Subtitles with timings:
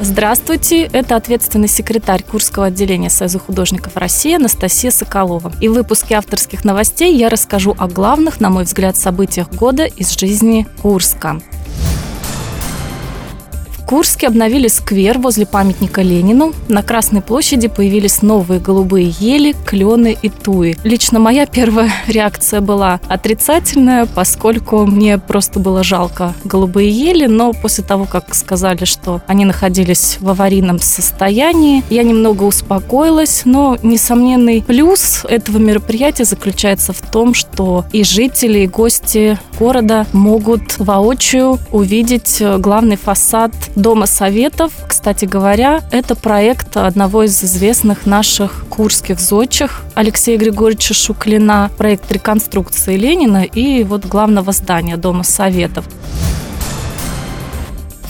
[0.00, 5.52] Здравствуйте, это ответственный секретарь Курского отделения Союза художников России Анастасия Соколова.
[5.60, 10.16] И в выпуске авторских новостей я расскажу о главных, на мой взгляд, событиях года из
[10.16, 11.40] жизни Курска.
[13.88, 16.52] Курске обновили сквер возле памятника Ленину.
[16.68, 20.76] На Красной площади появились новые голубые ели, клены и туи.
[20.84, 27.82] Лично моя первая реакция была отрицательная, поскольку мне просто было жалко голубые ели, но после
[27.82, 35.24] того, как сказали, что они находились в аварийном состоянии, я немного успокоилась, но несомненный плюс
[35.26, 42.96] этого мероприятия заключается в том, что и жители, и гости города могут воочию увидеть главный
[42.96, 50.94] фасад Дома Советов, кстати говоря, это проект одного из известных наших курских зодчих Алексея Григорьевича
[50.94, 55.84] Шуклина, проект реконструкции Ленина и вот главного здания Дома Советов.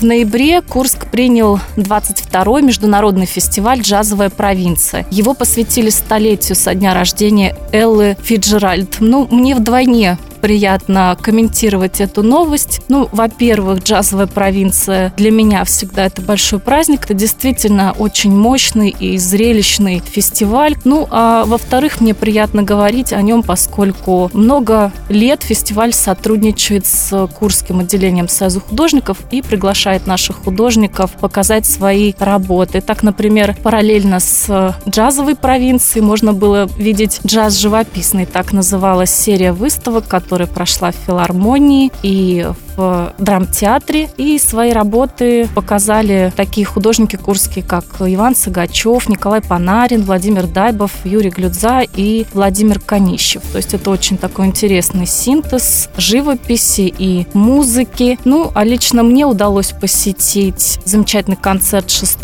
[0.00, 5.04] В ноябре Курск принял 22-й международный фестиваль «Джазовая провинция».
[5.10, 8.98] Его посвятили столетию со дня рождения Эллы Фиджеральд.
[9.00, 12.82] Ну, мне вдвойне приятно комментировать эту новость.
[12.88, 17.04] Ну, во-первых, джазовая провинция для меня всегда это большой праздник.
[17.04, 20.76] Это действительно очень мощный и зрелищный фестиваль.
[20.84, 27.80] Ну, а во-вторых, мне приятно говорить о нем, поскольку много лет фестиваль сотрудничает с Курским
[27.80, 32.80] отделением Союза художников и приглашает наших художников показать свои работы.
[32.80, 40.06] Так, например, параллельно с джазовой провинцией можно было видеть джаз живописный, так называлась серия выставок,
[40.28, 44.10] которая прошла в филармонии и в драмтеатре.
[44.18, 51.30] И свои работы показали такие художники курские, как Иван Сагачев, Николай Панарин, Владимир Дайбов, Юрий
[51.30, 53.40] Глюдза и Владимир Конищев.
[53.52, 58.18] То есть это очень такой интересный синтез живописи и музыки.
[58.26, 62.18] Ну, а лично мне удалось посетить замечательный концерт 6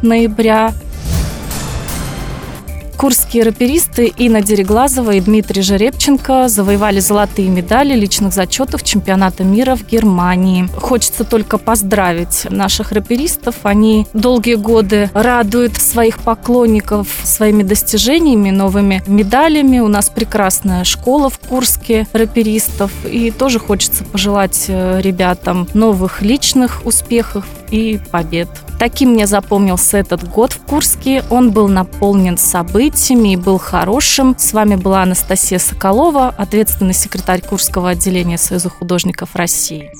[0.00, 0.72] ноября
[3.02, 9.84] Курские раперисты Инна Дереглазова и Дмитрий Жеребченко завоевали золотые медали личных зачетов чемпионата мира в
[9.84, 10.68] Германии.
[10.76, 13.56] Хочется только поздравить наших раперистов.
[13.64, 19.80] Они долгие годы радуют своих поклонников своими достижениями, новыми медалями.
[19.80, 22.92] У нас прекрасная школа в Курске раперистов.
[23.04, 28.48] И тоже хочется пожелать э, ребятам новых личных успехов и побед.
[28.82, 31.22] Таким мне запомнился этот год в Курске.
[31.30, 34.34] Он был наполнен событиями и был хорошим.
[34.36, 39.92] С вами была Анастасия Соколова, ответственный секретарь Курского отделения Союза художников России.